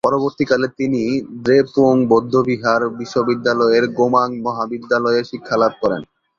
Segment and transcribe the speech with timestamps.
[0.07, 1.01] পরবর্তীকালে তিনি
[1.43, 6.01] দ্রেপুং বৌদ্ধবিহার বিশ্ববিদ্যালয়ের গোমাং মহাবিদ্যালয়ে শিক্ষালাভ করেন।